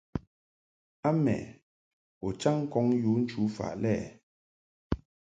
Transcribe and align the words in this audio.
A 1.07 1.09
mɛ 1.23 1.35
u 2.25 2.29
chaŋ 2.39 2.57
ŋkɔŋ 2.63 2.87
yu 3.01 3.11
nchu 3.21 3.41
faʼ 3.55 3.73
lɛ. 3.83 3.93